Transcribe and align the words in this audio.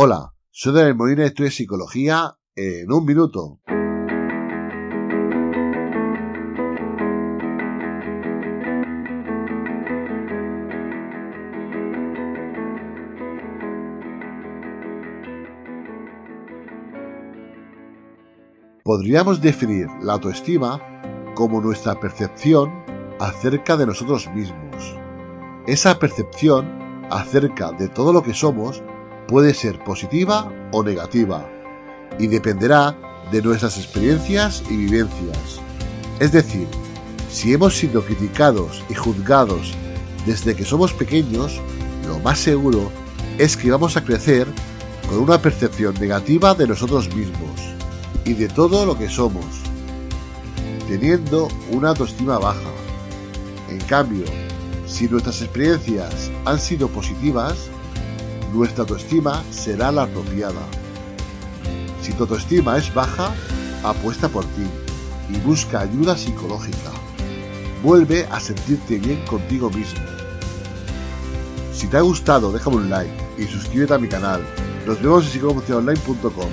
Hola, 0.00 0.32
soy 0.52 0.74
Daniel 0.74 0.94
Molina 0.94 1.24
y 1.24 1.26
esto 1.26 1.42
es 1.42 1.56
Psicología 1.56 2.38
en 2.54 2.92
un 2.92 3.04
minuto. 3.04 3.58
Podríamos 18.84 19.40
definir 19.40 19.88
la 20.00 20.12
autoestima 20.12 20.80
como 21.34 21.60
nuestra 21.60 21.98
percepción 21.98 22.70
acerca 23.18 23.76
de 23.76 23.86
nosotros 23.86 24.30
mismos. 24.32 24.96
Esa 25.66 25.98
percepción 25.98 26.78
acerca 27.10 27.72
de 27.72 27.88
todo 27.88 28.12
lo 28.12 28.22
que 28.22 28.32
somos 28.32 28.80
puede 29.28 29.52
ser 29.54 29.78
positiva 29.84 30.50
o 30.72 30.82
negativa 30.82 31.46
y 32.18 32.26
dependerá 32.26 32.96
de 33.30 33.42
nuestras 33.42 33.76
experiencias 33.76 34.62
y 34.70 34.76
vivencias. 34.76 35.60
Es 36.18 36.32
decir, 36.32 36.66
si 37.30 37.52
hemos 37.52 37.76
sido 37.76 38.02
criticados 38.02 38.82
y 38.88 38.94
juzgados 38.94 39.74
desde 40.26 40.56
que 40.56 40.64
somos 40.64 40.94
pequeños, 40.94 41.60
lo 42.06 42.18
más 42.20 42.38
seguro 42.38 42.90
es 43.36 43.56
que 43.56 43.70
vamos 43.70 43.96
a 43.96 44.04
crecer 44.04 44.48
con 45.08 45.18
una 45.18 45.40
percepción 45.40 45.94
negativa 46.00 46.54
de 46.54 46.66
nosotros 46.66 47.14
mismos 47.14 47.60
y 48.24 48.32
de 48.32 48.48
todo 48.48 48.86
lo 48.86 48.98
que 48.98 49.08
somos, 49.08 49.44
teniendo 50.88 51.48
una 51.70 51.90
autoestima 51.90 52.38
baja. 52.38 52.70
En 53.68 53.80
cambio, 53.80 54.24
si 54.86 55.06
nuestras 55.06 55.42
experiencias 55.42 56.30
han 56.46 56.58
sido 56.58 56.88
positivas, 56.88 57.68
nuestra 58.52 58.82
autoestima 58.82 59.42
será 59.50 59.92
la 59.92 60.02
apropiada. 60.04 60.60
Si 62.02 62.12
tu 62.12 62.24
autoestima 62.24 62.78
es 62.78 62.92
baja, 62.92 63.34
apuesta 63.82 64.28
por 64.28 64.44
ti 64.44 64.66
y 65.30 65.38
busca 65.40 65.80
ayuda 65.80 66.16
psicológica. 66.16 66.90
Vuelve 67.82 68.26
a 68.30 68.40
sentirte 68.40 68.98
bien 68.98 69.24
contigo 69.26 69.70
mismo. 69.70 70.00
Si 71.72 71.86
te 71.86 71.96
ha 71.96 72.00
gustado, 72.00 72.50
déjame 72.50 72.76
un 72.76 72.90
like 72.90 73.12
y 73.38 73.44
suscríbete 73.44 73.94
a 73.94 73.98
mi 73.98 74.08
canal. 74.08 74.42
Nos 74.86 75.00
vemos 75.00 75.24
en 75.26 75.30
psicoemociononline.com 75.30 76.50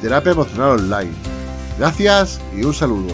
terapia 0.00 0.32
emocional 0.32 0.78
online. 0.80 1.12
Gracias 1.78 2.40
y 2.54 2.64
un 2.64 2.74
saludo. 2.74 3.12